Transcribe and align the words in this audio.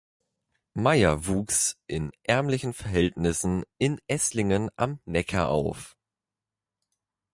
Mayer 0.73 1.27
wuchs 1.27 1.77
in 1.85 2.09
ärmlichen 2.23 2.73
Verhältnissen 2.73 3.65
in 3.77 3.99
Esslingen 4.07 4.71
am 4.75 4.99
Neckar 5.05 5.49
auf. 5.49 5.95